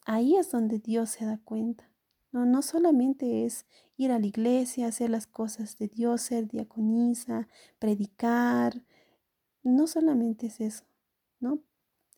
ahí 0.05 0.35
es 0.35 0.51
donde 0.51 0.79
Dios 0.79 1.09
se 1.09 1.25
da 1.25 1.39
cuenta. 1.43 1.89
No, 2.31 2.45
no 2.45 2.61
solamente 2.61 3.45
es 3.45 3.65
ir 3.97 4.11
a 4.11 4.19
la 4.19 4.27
iglesia, 4.27 4.87
hacer 4.87 5.09
las 5.09 5.25
cosas 5.25 5.77
de 5.77 5.87
Dios, 5.87 6.21
ser 6.21 6.47
diaconisa, 6.47 7.47
predicar. 7.79 8.83
No 9.63 9.87
solamente 9.87 10.47
es 10.47 10.61
eso, 10.61 10.83
¿no? 11.39 11.59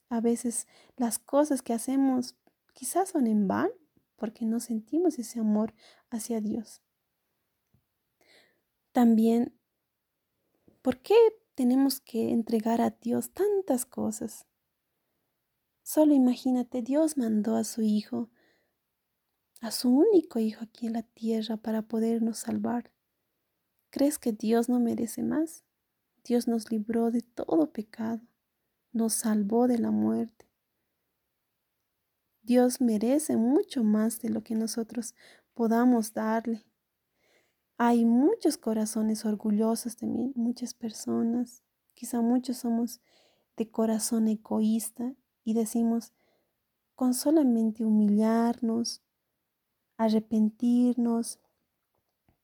A 0.09 0.19
veces 0.19 0.67
las 0.97 1.17
cosas 1.17 1.61
que 1.61 1.73
hacemos 1.73 2.35
quizás 2.73 3.09
son 3.09 3.27
en 3.27 3.47
vano 3.47 3.71
porque 4.17 4.45
no 4.45 4.59
sentimos 4.59 5.17
ese 5.17 5.39
amor 5.39 5.73
hacia 6.09 6.41
Dios. 6.41 6.81
También, 8.91 9.57
¿por 10.81 11.01
qué 11.01 11.15
tenemos 11.55 12.01
que 12.01 12.31
entregar 12.31 12.81
a 12.81 12.89
Dios 12.89 13.31
tantas 13.31 13.85
cosas? 13.85 14.45
Solo 15.81 16.13
imagínate, 16.13 16.81
Dios 16.81 17.17
mandó 17.17 17.55
a 17.55 17.63
su 17.63 17.81
Hijo, 17.81 18.29
a 19.61 19.71
su 19.71 19.89
único 19.95 20.39
Hijo 20.39 20.63
aquí 20.63 20.87
en 20.87 20.93
la 20.93 21.03
tierra 21.03 21.57
para 21.57 21.83
podernos 21.83 22.39
salvar. 22.39 22.91
¿Crees 23.91 24.19
que 24.19 24.33
Dios 24.33 24.69
no 24.69 24.79
merece 24.79 25.23
más? 25.23 25.63
Dios 26.23 26.47
nos 26.47 26.71
libró 26.71 27.11
de 27.11 27.21
todo 27.21 27.71
pecado, 27.71 28.21
nos 28.91 29.13
salvó 29.13 29.67
de 29.67 29.79
la 29.79 29.91
muerte. 29.91 30.49
Dios 32.43 32.81
merece 32.81 33.37
mucho 33.37 33.83
más 33.83 34.19
de 34.21 34.29
lo 34.29 34.43
que 34.43 34.55
nosotros 34.55 35.15
podamos 35.53 36.13
darle. 36.13 36.70
Hay 37.83 38.05
muchos 38.05 38.59
corazones 38.59 39.25
orgullosos 39.25 39.95
también, 39.95 40.33
muchas 40.35 40.75
personas. 40.75 41.63
Quizá 41.95 42.21
muchos 42.21 42.57
somos 42.57 43.01
de 43.57 43.71
corazón 43.71 44.27
egoísta 44.27 45.15
y 45.43 45.55
decimos, 45.55 46.13
con 46.93 47.15
solamente 47.15 47.83
humillarnos, 47.83 49.01
arrepentirnos, 49.97 51.39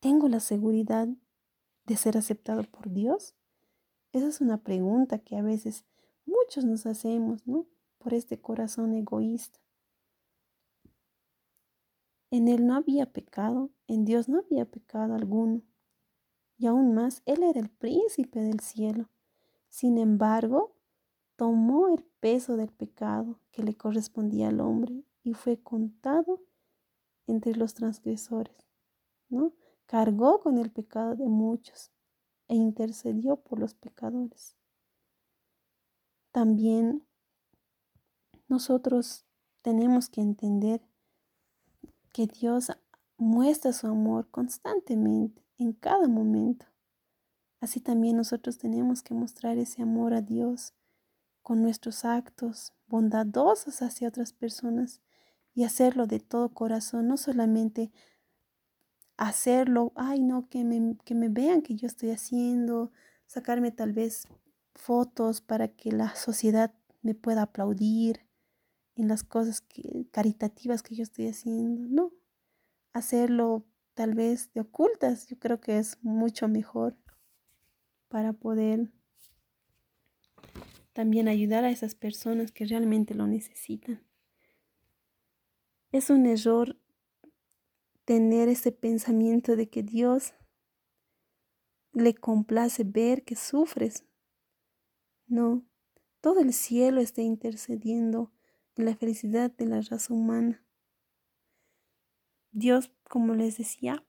¿tengo 0.00 0.28
la 0.28 0.40
seguridad 0.40 1.06
de 1.86 1.96
ser 1.96 2.16
aceptado 2.16 2.64
por 2.64 2.90
Dios? 2.90 3.36
Esa 4.10 4.26
es 4.26 4.40
una 4.40 4.64
pregunta 4.64 5.20
que 5.20 5.36
a 5.36 5.42
veces 5.42 5.84
muchos 6.26 6.64
nos 6.64 6.84
hacemos, 6.84 7.46
¿no? 7.46 7.64
Por 7.98 8.12
este 8.12 8.40
corazón 8.40 8.92
egoísta. 8.92 9.60
En 12.32 12.48
Él 12.48 12.66
no 12.66 12.74
había 12.74 13.12
pecado, 13.12 13.70
en 13.88 14.04
Dios 14.04 14.28
no 14.28 14.38
había 14.38 14.66
pecado 14.66 15.14
alguno. 15.14 15.62
Y 16.58 16.66
aún 16.66 16.94
más, 16.94 17.22
Él 17.24 17.42
era 17.42 17.58
el 17.58 17.70
príncipe 17.70 18.40
del 18.40 18.60
cielo. 18.60 19.08
Sin 19.68 19.98
embargo, 19.98 20.76
tomó 21.36 21.88
el 21.88 22.04
peso 22.20 22.56
del 22.56 22.70
pecado 22.70 23.40
que 23.50 23.62
le 23.62 23.76
correspondía 23.76 24.48
al 24.48 24.60
hombre 24.60 25.04
y 25.22 25.34
fue 25.34 25.60
contado 25.60 26.40
entre 27.26 27.54
los 27.54 27.74
transgresores, 27.74 28.56
¿no? 29.28 29.52
Cargó 29.86 30.40
con 30.40 30.58
el 30.58 30.70
pecado 30.70 31.14
de 31.14 31.28
muchos 31.28 31.90
e 32.48 32.56
intercedió 32.56 33.36
por 33.36 33.58
los 33.58 33.74
pecadores. 33.74 34.56
También 36.32 37.06
nosotros 38.48 39.26
tenemos 39.62 40.08
que 40.08 40.20
entender 40.20 40.82
que 42.12 42.26
Dios 42.26 42.70
muestra 43.18 43.72
su 43.72 43.86
amor 43.86 44.30
constantemente, 44.30 45.44
en 45.58 45.72
cada 45.72 46.08
momento. 46.08 46.66
Así 47.60 47.80
también 47.80 48.16
nosotros 48.16 48.58
tenemos 48.58 49.02
que 49.02 49.14
mostrar 49.14 49.58
ese 49.58 49.82
amor 49.82 50.14
a 50.14 50.22
Dios 50.22 50.72
con 51.42 51.60
nuestros 51.62 52.04
actos 52.04 52.72
bondadosos 52.86 53.82
hacia 53.82 54.08
otras 54.08 54.32
personas 54.32 55.02
y 55.52 55.64
hacerlo 55.64 56.06
de 56.06 56.20
todo 56.20 56.54
corazón, 56.54 57.08
no 57.08 57.16
solamente 57.16 57.90
hacerlo, 59.16 59.92
ay 59.96 60.22
no, 60.22 60.48
que 60.48 60.64
me, 60.64 60.96
que 61.04 61.14
me 61.14 61.28
vean 61.28 61.62
que 61.62 61.74
yo 61.74 61.86
estoy 61.86 62.10
haciendo, 62.10 62.92
sacarme 63.26 63.72
tal 63.72 63.92
vez 63.92 64.28
fotos 64.74 65.40
para 65.40 65.68
que 65.68 65.90
la 65.90 66.14
sociedad 66.14 66.72
me 67.02 67.14
pueda 67.14 67.42
aplaudir, 67.42 68.28
en 68.98 69.06
las 69.06 69.22
cosas 69.22 69.64
caritativas 70.10 70.82
que 70.82 70.96
yo 70.96 71.04
estoy 71.04 71.28
haciendo. 71.28 71.82
No, 71.88 72.12
hacerlo 72.92 73.64
tal 73.94 74.14
vez 74.14 74.52
de 74.52 74.60
ocultas, 74.60 75.26
yo 75.26 75.38
creo 75.38 75.60
que 75.60 75.78
es 75.78 75.98
mucho 76.02 76.48
mejor 76.48 76.96
para 78.08 78.32
poder 78.32 78.90
también 80.92 81.28
ayudar 81.28 81.64
a 81.64 81.70
esas 81.70 81.94
personas 81.94 82.52
que 82.52 82.64
realmente 82.64 83.14
lo 83.14 83.26
necesitan. 83.26 84.02
Es 85.92 86.10
un 86.10 86.26
error 86.26 86.76
tener 88.04 88.48
ese 88.48 88.72
pensamiento 88.72 89.54
de 89.54 89.68
que 89.68 89.82
Dios 89.82 90.34
le 91.92 92.14
complace 92.14 92.84
ver 92.84 93.24
que 93.24 93.36
sufres. 93.36 94.04
No, 95.26 95.64
todo 96.20 96.40
el 96.40 96.52
cielo 96.52 97.00
está 97.00 97.22
intercediendo 97.22 98.32
la 98.76 98.96
felicidad 98.96 99.50
de 99.50 99.66
la 99.66 99.80
raza 99.80 100.14
humana. 100.14 100.64
Dios, 102.52 102.90
como 103.04 103.34
les 103.34 103.58
decía, 103.58 104.04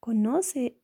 conoce 0.00 0.80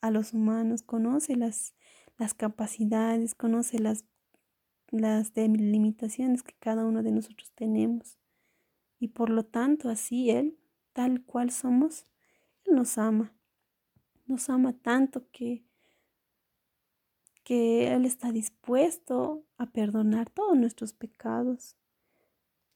a 0.00 0.10
los 0.10 0.32
humanos, 0.32 0.82
conoce 0.82 1.36
las, 1.36 1.74
las 2.16 2.34
capacidades, 2.34 3.34
conoce 3.34 3.78
las, 3.78 4.04
las 4.90 5.32
limitaciones 5.36 6.42
que 6.42 6.54
cada 6.58 6.84
uno 6.84 7.02
de 7.02 7.12
nosotros 7.12 7.52
tenemos. 7.54 8.18
Y 8.98 9.08
por 9.08 9.30
lo 9.30 9.44
tanto, 9.44 9.88
así 9.88 10.30
Él, 10.30 10.58
tal 10.92 11.22
cual 11.24 11.50
somos, 11.50 12.06
Él 12.64 12.74
nos 12.74 12.98
ama. 12.98 13.32
Nos 14.26 14.50
ama 14.50 14.72
tanto 14.72 15.30
que, 15.30 15.64
que 17.44 17.92
Él 17.92 18.04
está 18.04 18.32
dispuesto 18.32 19.44
a 19.56 19.66
perdonar 19.66 20.30
todos 20.30 20.56
nuestros 20.56 20.92
pecados 20.92 21.78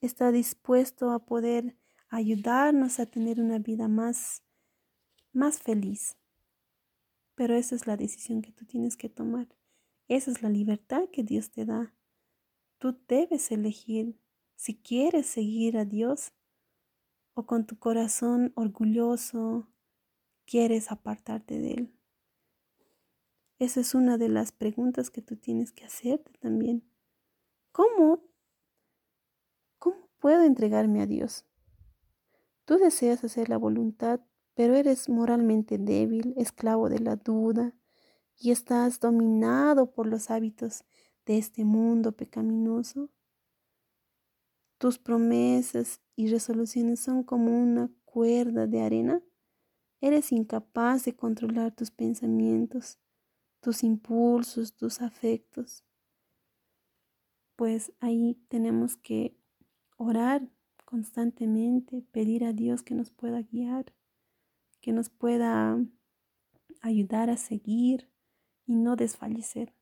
está 0.02 0.32
dispuesto 0.32 1.10
a 1.10 1.20
poder 1.20 1.76
ayudarnos 2.12 3.00
a 3.00 3.06
tener 3.06 3.40
una 3.40 3.58
vida 3.58 3.88
más, 3.88 4.42
más 5.32 5.60
feliz. 5.60 6.16
Pero 7.34 7.54
esa 7.54 7.74
es 7.74 7.86
la 7.86 7.96
decisión 7.96 8.42
que 8.42 8.52
tú 8.52 8.64
tienes 8.64 8.96
que 8.96 9.08
tomar. 9.08 9.48
Esa 10.08 10.30
es 10.30 10.42
la 10.42 10.50
libertad 10.50 11.08
que 11.10 11.24
Dios 11.24 11.50
te 11.50 11.64
da. 11.64 11.94
Tú 12.78 12.98
debes 13.08 13.50
elegir 13.50 14.20
si 14.56 14.76
quieres 14.76 15.26
seguir 15.26 15.78
a 15.78 15.84
Dios 15.84 16.32
o 17.34 17.46
con 17.46 17.66
tu 17.66 17.78
corazón 17.78 18.52
orgulloso 18.54 19.68
quieres 20.44 20.92
apartarte 20.92 21.58
de 21.58 21.72
Él. 21.72 21.98
Esa 23.58 23.80
es 23.80 23.94
una 23.94 24.18
de 24.18 24.28
las 24.28 24.52
preguntas 24.52 25.10
que 25.10 25.22
tú 25.22 25.36
tienes 25.36 25.72
que 25.72 25.84
hacerte 25.84 26.32
también. 26.40 26.84
¿Cómo 27.70 28.20
puedo 30.22 30.44
entregarme 30.44 31.02
a 31.02 31.06
Dios. 31.06 31.44
Tú 32.72 32.78
deseas 32.78 33.22
hacer 33.22 33.50
la 33.50 33.58
voluntad, 33.58 34.20
pero 34.54 34.74
eres 34.74 35.10
moralmente 35.10 35.76
débil, 35.76 36.32
esclavo 36.38 36.88
de 36.88 37.00
la 37.00 37.16
duda, 37.16 37.74
y 38.38 38.50
estás 38.50 38.98
dominado 38.98 39.92
por 39.92 40.06
los 40.06 40.30
hábitos 40.30 40.82
de 41.26 41.36
este 41.36 41.66
mundo 41.66 42.12
pecaminoso. 42.12 43.10
Tus 44.78 44.98
promesas 44.98 46.00
y 46.16 46.28
resoluciones 46.28 47.00
son 47.00 47.24
como 47.24 47.54
una 47.54 47.90
cuerda 48.06 48.66
de 48.66 48.80
arena. 48.80 49.22
Eres 50.00 50.32
incapaz 50.32 51.04
de 51.04 51.14
controlar 51.14 51.76
tus 51.76 51.90
pensamientos, 51.90 52.98
tus 53.60 53.84
impulsos, 53.84 54.74
tus 54.74 55.02
afectos. 55.02 55.84
Pues 57.54 57.92
ahí 58.00 58.42
tenemos 58.48 58.96
que 58.96 59.36
orar 59.98 60.48
constantemente, 60.92 62.02
pedir 62.12 62.44
a 62.44 62.52
Dios 62.52 62.82
que 62.82 62.94
nos 62.94 63.10
pueda 63.10 63.40
guiar, 63.40 63.94
que 64.82 64.92
nos 64.92 65.08
pueda 65.08 65.82
ayudar 66.82 67.30
a 67.30 67.38
seguir 67.38 68.10
y 68.66 68.74
no 68.74 68.94
desfallecer. 68.94 69.72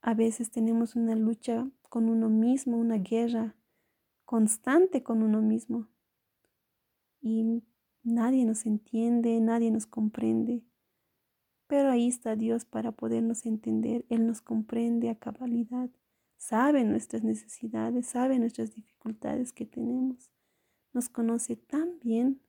A 0.00 0.14
veces 0.14 0.52
tenemos 0.52 0.94
una 0.94 1.16
lucha 1.16 1.68
con 1.88 2.08
uno 2.08 2.28
mismo, 2.28 2.76
una 2.76 2.98
guerra 2.98 3.56
constante 4.24 5.02
con 5.02 5.24
uno 5.24 5.42
mismo 5.42 5.88
y 7.20 7.64
nadie 8.04 8.44
nos 8.44 8.64
entiende, 8.64 9.40
nadie 9.40 9.72
nos 9.72 9.86
comprende. 9.86 10.62
Pero 11.66 11.90
ahí 11.90 12.06
está 12.06 12.36
Dios 12.36 12.64
para 12.64 12.92
podernos 12.92 13.44
entender. 13.44 14.06
Él 14.08 14.24
nos 14.24 14.40
comprende 14.40 15.10
a 15.10 15.18
cabalidad 15.18 15.90
sabe 16.38 16.84
nuestras 16.84 17.22
necesidades, 17.22 18.06
sabe 18.06 18.38
nuestras 18.38 18.74
dificultades 18.74 19.52
que 19.52 19.66
tenemos. 19.66 20.30
Nos 20.94 21.10
conoce 21.10 21.56
tan 21.56 21.98
bien 21.98 22.40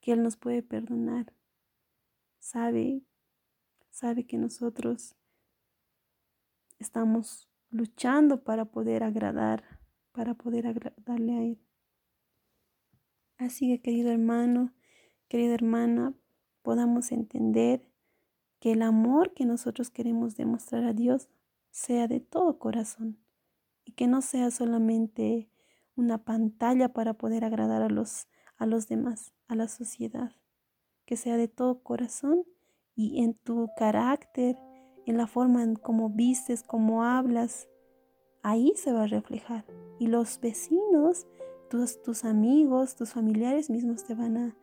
que 0.00 0.12
Él 0.12 0.22
nos 0.22 0.36
puede 0.36 0.62
perdonar. 0.62 1.32
Sabe, 2.38 3.02
sabe 3.90 4.26
que 4.26 4.36
nosotros 4.36 5.16
estamos 6.78 7.48
luchando 7.70 8.42
para 8.42 8.66
poder 8.66 9.04
agradar, 9.04 9.80
para 10.12 10.34
poder 10.34 10.66
agradarle 10.66 11.32
a 11.32 11.42
Él. 11.42 11.60
Así 13.38 13.68
que 13.68 13.80
querido 13.80 14.10
hermano, 14.10 14.74
querida 15.28 15.54
hermana, 15.54 16.14
podamos 16.62 17.12
entender 17.12 17.86
que 18.58 18.72
el 18.72 18.82
amor 18.82 19.32
que 19.32 19.46
nosotros 19.46 19.88
queremos 19.90 20.36
demostrar 20.36 20.84
a 20.84 20.92
Dios 20.92 21.30
sea 21.70 22.08
de 22.08 22.20
todo 22.20 22.58
corazón 22.58 23.18
y 23.84 23.92
que 23.92 24.06
no 24.06 24.22
sea 24.22 24.50
solamente 24.50 25.50
una 25.96 26.24
pantalla 26.24 26.92
para 26.92 27.14
poder 27.14 27.44
agradar 27.44 27.82
a 27.82 27.88
los, 27.88 28.28
a 28.56 28.66
los 28.66 28.88
demás, 28.88 29.32
a 29.48 29.54
la 29.54 29.68
sociedad, 29.68 30.32
que 31.04 31.16
sea 31.16 31.36
de 31.36 31.48
todo 31.48 31.82
corazón 31.82 32.44
y 32.94 33.22
en 33.22 33.34
tu 33.34 33.70
carácter, 33.76 34.58
en 35.06 35.16
la 35.16 35.26
forma 35.26 35.62
en 35.62 35.76
cómo 35.76 36.10
vistes, 36.10 36.62
cómo 36.62 37.04
hablas, 37.04 37.68
ahí 38.42 38.72
se 38.76 38.92
va 38.92 39.04
a 39.04 39.06
reflejar. 39.06 39.64
Y 39.98 40.06
los 40.06 40.40
vecinos, 40.40 41.26
tus, 41.68 42.02
tus 42.02 42.24
amigos, 42.24 42.96
tus 42.96 43.12
familiares 43.12 43.70
mismos 43.70 44.04
te 44.04 44.14
van 44.14 44.36
a 44.36 44.56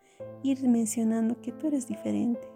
ir 0.44 0.68
mencionando 0.68 1.42
que 1.42 1.52
tú 1.52 1.68
eres 1.68 1.88
diferente, 1.88 2.48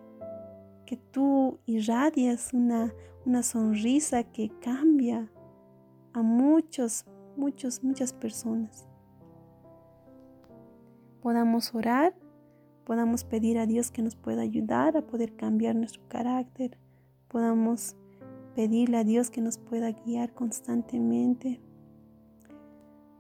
que 0.91 0.97
tú 0.97 1.57
irradias 1.65 2.51
una, 2.51 2.93
una 3.25 3.43
sonrisa 3.43 4.25
que 4.25 4.51
cambia 4.59 5.31
a 6.11 6.21
muchos, 6.21 7.05
muchos, 7.37 7.81
muchas 7.81 8.11
personas. 8.11 8.89
podamos 11.21 11.73
orar, 11.73 12.13
podamos 12.83 13.23
pedir 13.23 13.57
a 13.57 13.65
Dios 13.65 13.89
que 13.89 14.01
nos 14.01 14.17
pueda 14.17 14.41
ayudar 14.41 14.97
a 14.97 15.07
poder 15.07 15.33
cambiar 15.37 15.77
nuestro 15.77 16.01
carácter, 16.09 16.77
podamos 17.29 17.95
pedirle 18.53 18.97
a 18.97 19.05
Dios 19.05 19.31
que 19.31 19.39
nos 19.39 19.57
pueda 19.57 19.91
guiar 19.91 20.33
constantemente. 20.33 21.61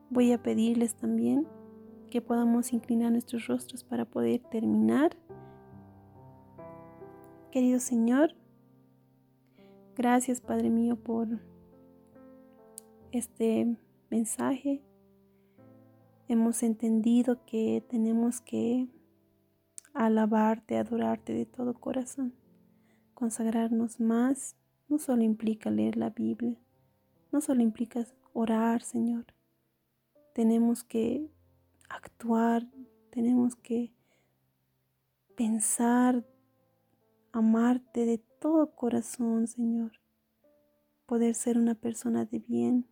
Voy 0.09 0.33
a 0.33 0.43
pedirles 0.43 0.95
también 0.95 1.47
que 2.09 2.21
podamos 2.21 2.73
inclinar 2.73 3.13
nuestros 3.13 3.47
rostros 3.47 3.85
para 3.85 4.03
poder 4.03 4.41
terminar. 4.41 5.15
Querido 7.51 7.81
Señor, 7.81 8.33
gracias 9.97 10.39
Padre 10.39 10.69
mío 10.69 10.95
por 10.95 11.27
este 13.11 13.75
mensaje. 14.09 14.81
Hemos 16.29 16.63
entendido 16.63 17.43
que 17.45 17.83
tenemos 17.89 18.39
que 18.39 18.87
alabarte, 19.93 20.77
adorarte 20.77 21.33
de 21.33 21.45
todo 21.45 21.73
corazón, 21.73 22.33
consagrarnos 23.15 23.99
más 23.99 24.55
no 24.87 24.97
solo 24.97 25.23
implica 25.23 25.69
leer 25.69 25.97
la 25.97 26.09
Biblia, 26.09 26.57
no 27.33 27.41
solo 27.41 27.61
implica 27.61 28.05
orar, 28.31 28.81
Señor. 28.81 29.25
Tenemos 30.33 30.85
que 30.85 31.29
actuar, 31.89 32.65
tenemos 33.09 33.57
que 33.57 33.91
pensar, 35.35 36.25
amarte 37.31 38.05
de 38.05 38.17
todo 38.17 38.75
corazón, 38.75 39.47
Señor. 39.47 39.91
Poder 41.05 41.35
ser 41.35 41.57
una 41.57 41.75
persona 41.75 42.25
de 42.25 42.39
bien, 42.39 42.85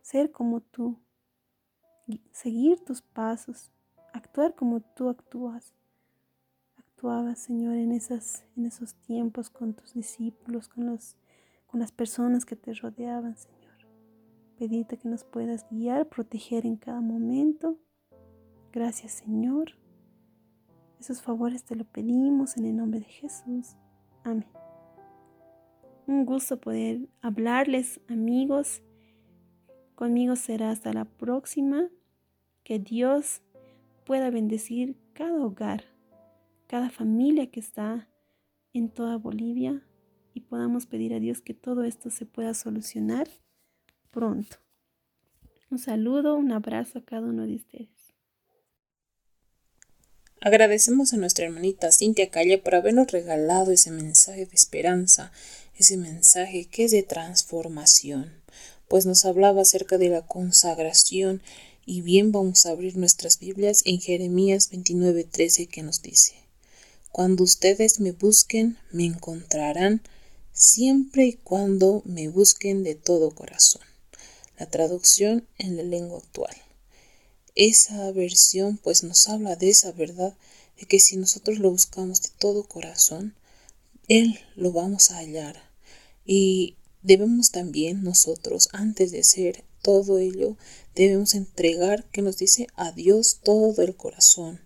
ser 0.00 0.30
como 0.30 0.60
tú, 0.60 0.98
seguir 2.32 2.84
tus 2.84 3.02
pasos, 3.02 3.70
actuar 4.12 4.54
como 4.54 4.80
tú 4.80 5.08
actúas 5.08 5.74
actuabas, 6.96 7.38
Señor, 7.38 7.76
en, 7.76 7.92
esas, 7.92 8.42
en 8.56 8.64
esos 8.64 8.94
tiempos 8.94 9.50
con 9.50 9.74
tus 9.74 9.92
discípulos, 9.92 10.66
con, 10.68 10.86
los, 10.86 11.14
con 11.66 11.78
las 11.78 11.92
personas 11.92 12.46
que 12.46 12.56
te 12.56 12.72
rodeaban, 12.72 13.36
Señor. 13.36 13.86
Pedirte 14.58 14.96
que 14.96 15.06
nos 15.06 15.22
puedas 15.22 15.66
guiar, 15.70 16.08
proteger 16.08 16.64
en 16.64 16.76
cada 16.76 17.02
momento. 17.02 17.76
Gracias, 18.72 19.12
Señor. 19.12 19.72
Esos 21.06 21.22
favores 21.22 21.62
te 21.62 21.76
lo 21.76 21.84
pedimos 21.84 22.56
en 22.56 22.66
el 22.66 22.74
nombre 22.74 22.98
de 22.98 23.06
Jesús. 23.06 23.76
Amén. 24.24 24.48
Un 26.08 26.26
gusto 26.26 26.60
poder 26.60 27.08
hablarles, 27.20 28.00
amigos. 28.08 28.82
Conmigo 29.94 30.34
será 30.34 30.70
hasta 30.70 30.92
la 30.92 31.04
próxima. 31.04 31.86
Que 32.64 32.80
Dios 32.80 33.40
pueda 34.04 34.30
bendecir 34.30 34.96
cada 35.12 35.46
hogar 35.46 35.84
cada 36.66 36.90
familia 36.90 37.52
que 37.52 37.60
está 37.60 38.08
en 38.72 38.88
toda 38.88 39.16
Bolivia 39.16 39.86
y 40.34 40.40
podamos 40.40 40.86
pedir 40.86 41.14
a 41.14 41.20
Dios 41.20 41.40
que 41.40 41.54
todo 41.54 41.84
esto 41.84 42.10
se 42.10 42.26
pueda 42.26 42.52
solucionar 42.52 43.28
pronto. 44.10 44.56
Un 45.70 45.78
saludo, 45.78 46.34
un 46.34 46.50
abrazo 46.50 46.98
a 46.98 47.04
cada 47.04 47.28
uno 47.28 47.46
de 47.46 47.54
ustedes. 47.54 47.95
Agradecemos 50.46 51.12
a 51.12 51.16
nuestra 51.16 51.44
hermanita 51.44 51.90
Cintia 51.90 52.30
Calle 52.30 52.58
por 52.58 52.76
habernos 52.76 53.10
regalado 53.10 53.72
ese 53.72 53.90
mensaje 53.90 54.46
de 54.46 54.54
esperanza, 54.54 55.32
ese 55.76 55.96
mensaje 55.96 56.66
que 56.66 56.84
es 56.84 56.92
de 56.92 57.02
transformación, 57.02 58.32
pues 58.86 59.06
nos 59.06 59.24
hablaba 59.24 59.62
acerca 59.62 59.98
de 59.98 60.08
la 60.08 60.24
consagración 60.24 61.42
y 61.84 62.02
bien 62.02 62.30
vamos 62.30 62.64
a 62.64 62.70
abrir 62.70 62.96
nuestras 62.96 63.40
Biblias 63.40 63.82
en 63.86 63.98
Jeremías 63.98 64.70
29:13 64.70 65.66
que 65.66 65.82
nos 65.82 66.00
dice 66.00 66.34
cuando 67.10 67.42
ustedes 67.42 67.98
me 67.98 68.12
busquen, 68.12 68.78
me 68.92 69.04
encontrarán 69.04 70.00
siempre 70.52 71.26
y 71.26 71.32
cuando 71.32 72.02
me 72.04 72.28
busquen 72.28 72.84
de 72.84 72.94
todo 72.94 73.34
corazón. 73.34 73.82
La 74.60 74.66
traducción 74.66 75.44
en 75.58 75.76
la 75.76 75.82
lengua 75.82 76.18
actual. 76.18 76.54
Esa 77.56 78.12
versión 78.12 78.76
pues 78.76 79.02
nos 79.02 79.28
habla 79.28 79.56
de 79.56 79.70
esa 79.70 79.90
verdad 79.90 80.36
de 80.78 80.86
que 80.86 81.00
si 81.00 81.16
nosotros 81.16 81.58
lo 81.58 81.70
buscamos 81.70 82.22
de 82.22 82.28
todo 82.38 82.62
corazón, 82.62 83.34
Él 84.06 84.38
lo 84.54 84.70
vamos 84.70 85.10
a 85.10 85.16
hallar. 85.16 85.60
Y 86.24 86.76
debemos 87.02 87.50
también 87.50 88.04
nosotros, 88.04 88.68
antes 88.72 89.10
de 89.10 89.20
hacer 89.20 89.64
todo 89.82 90.18
ello, 90.18 90.56
debemos 90.94 91.34
entregar, 91.34 92.04
que 92.10 92.22
nos 92.22 92.36
dice, 92.36 92.68
a 92.76 92.92
Dios 92.92 93.40
todo 93.42 93.82
el 93.82 93.96
corazón 93.96 94.60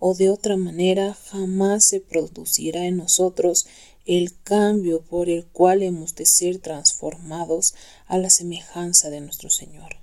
o 0.00 0.14
de 0.14 0.30
otra 0.30 0.56
manera 0.56 1.14
jamás 1.14 1.84
se 1.84 2.00
producirá 2.00 2.86
en 2.86 2.96
nosotros 2.96 3.66
el 4.06 4.32
cambio 4.42 5.02
por 5.02 5.28
el 5.28 5.44
cual 5.46 5.82
hemos 5.82 6.14
de 6.16 6.24
ser 6.26 6.58
transformados 6.58 7.74
a 8.06 8.16
la 8.16 8.30
semejanza 8.30 9.10
de 9.10 9.20
nuestro 9.20 9.50
Señor. 9.50 9.99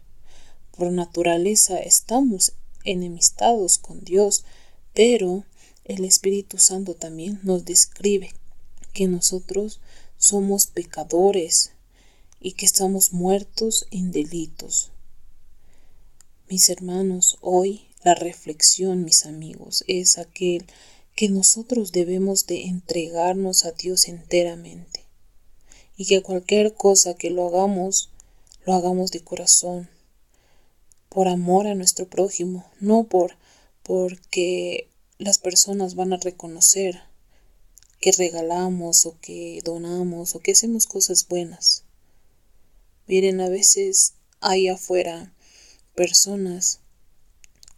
Por 0.78 0.92
naturaleza 0.92 1.80
estamos 1.80 2.54
enemistados 2.84 3.80
con 3.80 4.04
Dios, 4.04 4.46
pero 4.94 5.44
el 5.86 6.06
Espíritu 6.06 6.60
Santo 6.60 6.94
también 6.94 7.40
nos 7.42 7.66
describe 7.66 8.30
que 8.94 9.08
nosotros 9.08 9.80
somos 10.20 10.68
pecadores 10.68 11.72
y 12.40 12.52
que 12.52 12.68
estamos 12.68 13.12
muertos 13.12 13.88
en 13.90 14.12
delitos. 14.12 14.92
Mis 16.48 16.70
hermanos, 16.70 17.38
hoy 17.42 17.88
la 18.04 18.14
reflexión, 18.14 19.04
mis 19.04 19.26
amigos, 19.26 19.84
es 19.88 20.20
aquel 20.20 20.66
que 21.16 21.30
nosotros 21.30 21.92
debemos 21.92 22.46
de 22.46 22.66
entregarnos 22.66 23.66
a 23.66 23.72
Dios 23.72 24.08
enteramente 24.08 25.06
y 25.98 26.06
que 26.06 26.22
cualquier 26.22 26.76
cosa 26.76 27.16
que 27.16 27.32
lo 27.32 27.48
hagamos, 27.48 28.12
lo 28.66 28.76
hagamos 28.76 29.10
de 29.10 29.22
corazón, 29.22 29.90
por 31.10 31.28
amor 31.28 31.68
a 31.68 31.76
nuestro 31.76 32.08
prójimo, 32.08 32.70
no 32.80 33.06
por 33.06 33.38
porque 33.84 34.90
las 35.18 35.40
personas 35.40 35.96
van 35.96 36.14
a 36.14 36.18
reconocer 36.18 37.02
que 38.00 38.12
regalamos 38.12 39.06
o 39.06 39.18
que 39.20 39.62
donamos 39.64 40.36
o 40.36 40.40
que 40.40 40.52
hacemos 40.52 40.86
cosas 40.86 41.28
buenas. 41.28 41.84
Miren, 43.08 43.42
a 43.42 43.50
veces 43.50 44.14
hay 44.42 44.68
afuera 44.68 45.34
personas 45.96 46.80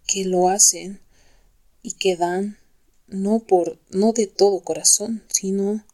que 0.07 0.25
lo 0.25 0.49
hacen 0.49 0.99
y 1.81 1.93
que 1.93 2.15
dan 2.15 2.57
no 3.07 3.39
por 3.39 3.79
no 3.89 4.11
de 4.11 4.27
todo 4.27 4.61
corazón, 4.61 5.23
sino 5.29 5.85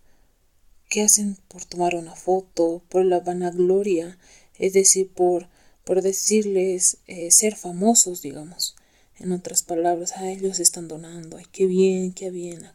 que 0.89 1.01
hacen 1.01 1.37
por 1.47 1.65
tomar 1.65 1.95
una 1.95 2.15
foto, 2.15 2.81
por 2.89 3.05
la 3.05 3.19
vanagloria, 3.19 4.17
es 4.57 4.73
decir, 4.73 5.11
por 5.11 5.49
por 5.85 6.01
decirles 6.01 6.97
eh, 7.07 7.31
ser 7.31 7.55
famosos, 7.55 8.21
digamos. 8.21 8.75
En 9.17 9.31
otras 9.31 9.63
palabras, 9.63 10.17
a 10.17 10.29
ellos 10.29 10.59
están 10.59 10.89
donando, 10.89 11.37
ay, 11.37 11.45
qué 11.53 11.67
bien, 11.67 12.11
qué 12.11 12.31
bien. 12.31 12.67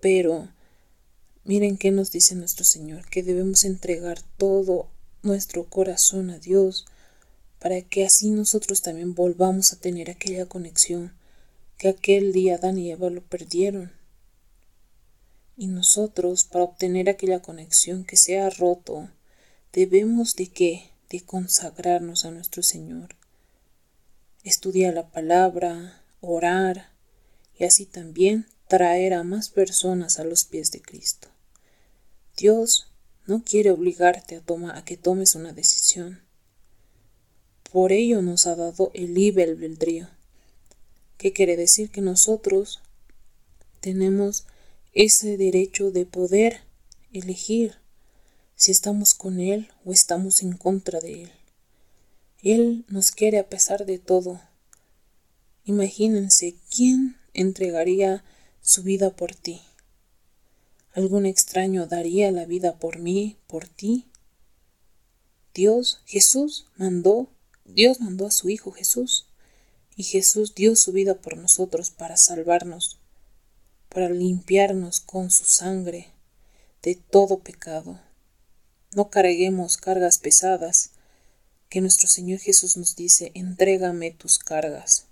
Pero 0.00 0.50
miren 1.44 1.78
qué 1.78 1.90
nos 1.90 2.10
dice 2.10 2.34
nuestro 2.34 2.64
Señor, 2.64 3.08
que 3.08 3.22
debemos 3.22 3.64
entregar 3.64 4.20
todo 4.36 4.88
nuestro 5.22 5.64
corazón 5.64 6.30
a 6.30 6.38
Dios, 6.38 6.84
para 7.58 7.80
que 7.80 8.04
así 8.04 8.30
nosotros 8.30 8.82
también 8.82 9.14
volvamos 9.14 9.72
a 9.72 9.80
tener 9.80 10.10
aquella 10.10 10.46
conexión 10.46 11.14
que 11.78 11.88
aquel 11.88 12.32
día 12.32 12.56
Adán 12.56 12.78
y 12.78 12.90
Eva 12.90 13.08
lo 13.08 13.22
perdieron. 13.22 13.92
Y 15.56 15.68
nosotros, 15.68 16.44
para 16.44 16.64
obtener 16.64 17.08
aquella 17.08 17.40
conexión 17.40 18.04
que 18.04 18.16
se 18.16 18.38
ha 18.38 18.50
roto, 18.50 19.08
debemos 19.72 20.34
de 20.34 20.48
qué? 20.48 20.90
De 21.08 21.20
consagrarnos 21.20 22.24
a 22.24 22.30
nuestro 22.30 22.62
Señor. 22.62 23.14
Estudiar 24.42 24.94
la 24.94 25.08
palabra, 25.08 26.02
orar 26.20 26.90
y 27.58 27.64
así 27.64 27.86
también 27.86 28.46
traer 28.68 29.14
a 29.14 29.22
más 29.22 29.48
personas 29.48 30.18
a 30.18 30.24
los 30.24 30.44
pies 30.44 30.70
de 30.70 30.80
Cristo. 30.80 31.28
Dios 32.36 32.88
no 33.26 33.42
quiere 33.42 33.70
obligarte 33.70 34.36
a, 34.36 34.40
tomar, 34.40 34.76
a 34.76 34.84
que 34.84 34.96
tomes 34.96 35.34
una 35.34 35.52
decisión. 35.52 36.22
Por 37.70 37.92
ello 37.92 38.22
nos 38.22 38.46
ha 38.46 38.56
dado 38.56 38.90
el 38.94 39.14
libre 39.14 39.44
albedrío, 39.44 40.08
que 41.16 41.32
quiere 41.32 41.56
decir 41.56 41.90
que 41.90 42.00
nosotros 42.00 42.80
tenemos 43.80 44.46
ese 44.92 45.36
derecho 45.36 45.90
de 45.90 46.06
poder 46.06 46.60
elegir 47.12 47.76
si 48.56 48.72
estamos 48.72 49.14
con 49.14 49.40
Él 49.40 49.68
o 49.84 49.92
estamos 49.92 50.42
en 50.42 50.56
contra 50.56 51.00
de 51.00 51.22
Él. 51.22 51.32
Él 52.42 52.84
nos 52.88 53.10
quiere 53.10 53.38
a 53.38 53.48
pesar 53.48 53.86
de 53.86 53.98
todo. 53.98 54.40
Imagínense 55.64 56.56
quién 56.70 57.16
entregaría 57.32 58.24
su 58.60 58.82
vida 58.82 59.10
por 59.10 59.34
ti. 59.34 59.60
¿Algún 60.92 61.26
extraño 61.26 61.86
daría 61.86 62.30
la 62.30 62.44
vida 62.44 62.78
por 62.78 62.98
mí, 62.98 63.36
por 63.46 63.66
ti? 63.66 64.06
Dios, 65.54 66.00
Jesús, 66.06 66.66
mandó 66.76 67.28
Dios 67.64 68.00
mandó 68.00 68.26
a 68.26 68.30
su 68.30 68.50
Hijo 68.50 68.72
Jesús 68.72 69.26
Y 69.96 70.02
Jesús 70.02 70.54
dio 70.54 70.76
su 70.76 70.92
vida 70.92 71.14
por 71.14 71.36
nosotros 71.36 71.90
para 71.90 72.16
salvarnos, 72.16 72.98
para 73.88 74.10
limpiarnos 74.10 75.00
con 75.00 75.30
su 75.30 75.44
sangre 75.44 76.12
de 76.82 76.96
todo 76.96 77.38
pecado. 77.38 78.00
No 78.94 79.10
carguemos 79.10 79.76
cargas 79.76 80.18
pesadas, 80.18 80.90
que 81.68 81.80
nuestro 81.80 82.08
Señor 82.08 82.38
Jesús 82.38 82.76
nos 82.76 82.94
dice, 82.94 83.32
entrégame 83.34 84.12
tus 84.12 84.38
cargas, 84.38 85.06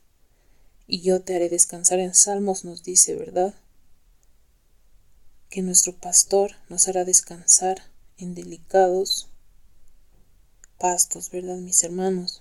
y 0.87 1.01
yo 1.01 1.21
te 1.23 1.35
haré 1.35 1.49
descansar. 1.49 1.99
En 1.99 2.15
Salmos 2.15 2.65
nos 2.65 2.85
dice, 2.85 3.17
¿verdad? 3.17 3.55
Que 5.51 5.63
nuestro 5.63 5.97
pastor 5.97 6.53
nos 6.69 6.87
hará 6.87 7.05
descansar 7.05 7.83
en 8.19 8.37
delicados 8.37 9.29
pastos, 10.79 11.31
¿verdad, 11.31 11.57
mis 11.57 11.83
hermanos? 11.83 12.41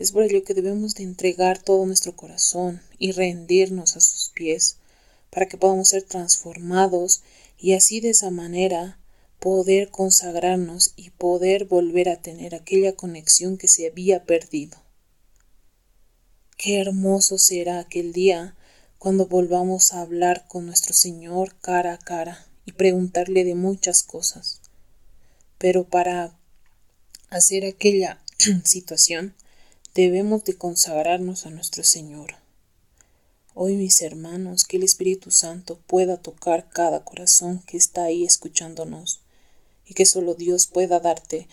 Es 0.00 0.10
por 0.10 0.24
ello 0.24 0.42
que 0.42 0.54
debemos 0.54 0.96
de 0.96 1.04
entregar 1.04 1.62
todo 1.62 1.86
nuestro 1.86 2.16
corazón 2.16 2.82
y 2.98 3.12
rendirnos 3.12 3.96
a 3.96 4.00
sus 4.00 4.30
pies 4.34 4.78
para 5.30 5.46
que 5.46 5.56
podamos 5.56 5.88
ser 5.88 6.02
transformados 6.02 7.22
y 7.56 7.74
así 7.74 8.00
de 8.00 8.10
esa 8.10 8.30
manera 8.30 8.98
poder 9.42 9.90
consagrarnos 9.90 10.92
y 10.94 11.10
poder 11.10 11.64
volver 11.64 12.08
a 12.08 12.22
tener 12.22 12.54
aquella 12.54 12.94
conexión 12.94 13.58
que 13.58 13.66
se 13.66 13.88
había 13.88 14.24
perdido. 14.24 14.78
Qué 16.56 16.80
hermoso 16.80 17.38
será 17.38 17.80
aquel 17.80 18.12
día 18.12 18.54
cuando 19.00 19.26
volvamos 19.26 19.92
a 19.92 20.00
hablar 20.00 20.46
con 20.46 20.66
nuestro 20.66 20.94
Señor 20.94 21.56
cara 21.60 21.92
a 21.94 21.98
cara 21.98 22.46
y 22.66 22.70
preguntarle 22.70 23.42
de 23.42 23.56
muchas 23.56 24.04
cosas. 24.04 24.60
Pero 25.58 25.88
para 25.88 26.38
hacer 27.28 27.66
aquella 27.66 28.22
situación, 28.64 29.34
debemos 29.92 30.44
de 30.44 30.54
consagrarnos 30.54 31.46
a 31.46 31.50
nuestro 31.50 31.82
Señor. 31.82 32.36
Hoy, 33.54 33.74
mis 33.74 34.02
hermanos, 34.02 34.62
que 34.62 34.76
el 34.76 34.84
Espíritu 34.84 35.32
Santo 35.32 35.80
pueda 35.88 36.16
tocar 36.16 36.70
cada 36.70 37.04
corazón 37.04 37.60
que 37.66 37.76
está 37.76 38.04
ahí 38.04 38.22
escuchándonos 38.22 39.22
y 39.92 39.94
que 39.94 40.06
solo 40.06 40.32
Dios 40.32 40.68
pueda 40.68 41.00
darte 41.00 41.48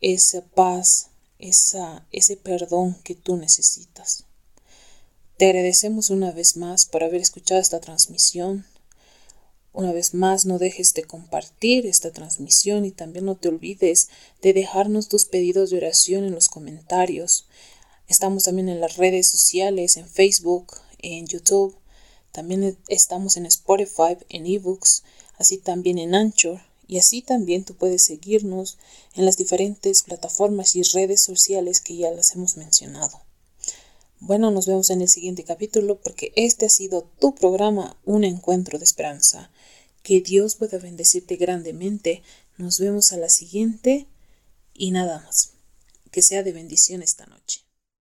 esa 0.00 0.42
paz, 0.42 1.08
esa, 1.40 2.06
ese 2.12 2.36
perdón 2.36 2.96
que 3.02 3.16
tú 3.16 3.36
necesitas. 3.36 4.26
Te 5.36 5.46
agradecemos 5.46 6.08
una 6.10 6.30
vez 6.30 6.56
más 6.56 6.86
por 6.86 7.02
haber 7.02 7.20
escuchado 7.20 7.60
esta 7.60 7.80
transmisión. 7.80 8.64
Una 9.72 9.90
vez 9.90 10.14
más, 10.14 10.46
no 10.46 10.60
dejes 10.60 10.94
de 10.94 11.02
compartir 11.02 11.84
esta 11.84 12.12
transmisión 12.12 12.84
y 12.84 12.92
también 12.92 13.24
no 13.24 13.34
te 13.34 13.48
olvides 13.48 14.08
de 14.40 14.52
dejarnos 14.52 15.08
tus 15.08 15.24
pedidos 15.24 15.70
de 15.70 15.78
oración 15.78 16.22
en 16.22 16.32
los 16.32 16.48
comentarios. 16.48 17.48
Estamos 18.06 18.44
también 18.44 18.68
en 18.68 18.78
las 18.78 18.98
redes 18.98 19.26
sociales, 19.26 19.96
en 19.96 20.08
Facebook, 20.08 20.76
en 20.98 21.26
YouTube. 21.26 21.76
También 22.30 22.78
estamos 22.86 23.36
en 23.36 23.46
Spotify, 23.46 24.16
en 24.28 24.46
eBooks, 24.46 25.02
así 25.38 25.58
también 25.58 25.98
en 25.98 26.14
Anchor. 26.14 26.69
Y 26.90 26.98
así 26.98 27.22
también 27.22 27.62
tú 27.62 27.76
puedes 27.76 28.02
seguirnos 28.02 28.76
en 29.14 29.24
las 29.24 29.36
diferentes 29.36 30.02
plataformas 30.02 30.74
y 30.74 30.82
redes 30.82 31.22
sociales 31.22 31.80
que 31.80 31.96
ya 31.96 32.10
las 32.10 32.34
hemos 32.34 32.56
mencionado. 32.56 33.22
Bueno, 34.18 34.50
nos 34.50 34.66
vemos 34.66 34.90
en 34.90 35.00
el 35.00 35.08
siguiente 35.08 35.44
capítulo 35.44 36.00
porque 36.00 36.32
este 36.34 36.66
ha 36.66 36.68
sido 36.68 37.08
tu 37.20 37.32
programa 37.36 37.96
Un 38.04 38.24
Encuentro 38.24 38.76
de 38.76 38.86
Esperanza. 38.86 39.52
Que 40.02 40.20
Dios 40.20 40.56
pueda 40.56 40.78
bendecirte 40.78 41.36
grandemente. 41.36 42.24
Nos 42.58 42.80
vemos 42.80 43.12
a 43.12 43.18
la 43.18 43.28
siguiente 43.28 44.08
y 44.74 44.90
nada 44.90 45.20
más. 45.20 45.52
Que 46.10 46.22
sea 46.22 46.42
de 46.42 46.50
bendición 46.50 47.04
esta 47.04 47.24
noche. 47.26 47.69